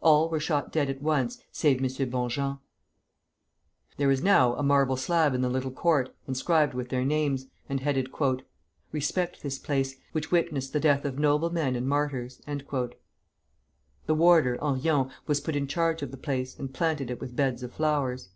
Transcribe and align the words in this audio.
All 0.00 0.28
were 0.28 0.38
shot 0.38 0.70
dead 0.70 0.88
at 0.88 1.02
once, 1.02 1.42
save 1.50 1.78
M. 1.82 2.08
Bonjean. 2.08 2.60
There 3.96 4.08
is 4.12 4.22
now 4.22 4.54
a 4.54 4.62
marble 4.62 4.94
slab 4.96 5.34
in 5.34 5.40
the 5.40 5.48
little 5.48 5.72
court 5.72 6.14
inscribed 6.28 6.74
with 6.74 6.90
their 6.90 7.04
names, 7.04 7.46
and 7.68 7.80
headed: 7.80 8.08
"Respect 8.92 9.42
this 9.42 9.58
place, 9.58 9.96
which 10.12 10.30
witnessed 10.30 10.74
the 10.74 10.78
death 10.78 11.04
of 11.04 11.18
noble 11.18 11.50
men 11.50 11.74
and 11.74 11.88
martyrs." 11.88 12.40
The 12.46 14.14
warder, 14.14 14.58
Henrion, 14.58 15.10
was 15.26 15.40
put 15.40 15.56
in 15.56 15.66
charge 15.66 16.02
of 16.02 16.12
the 16.12 16.18
place, 16.18 16.56
and 16.56 16.72
planted 16.72 17.10
it 17.10 17.20
with 17.20 17.34
beds 17.34 17.64
of 17.64 17.72
flowers. 17.72 18.28